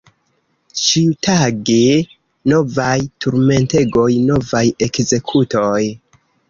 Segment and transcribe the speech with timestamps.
[0.83, 1.77] Ĉiutage
[2.53, 2.89] novaj
[3.27, 5.81] turmentegoj, novaj ekzekutoj!